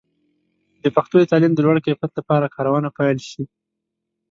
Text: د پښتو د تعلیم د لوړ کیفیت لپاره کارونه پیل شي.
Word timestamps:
د 0.83 0.85
پښتو 0.95 1.15
د 1.19 1.23
تعلیم 1.31 1.51
د 1.55 1.59
لوړ 1.65 1.77
کیفیت 1.85 2.11
لپاره 2.19 2.53
کارونه 2.55 2.87
پیل 2.97 3.17
شي. 3.29 3.43